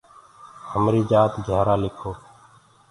همريٚ 0.71 1.07
جآت 1.09 1.33
گھِيآرآ 1.45 1.75
لِکو۔ 1.81 2.11